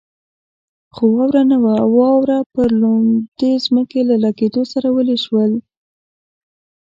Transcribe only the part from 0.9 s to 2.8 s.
خو واوره نه وه، واوره پر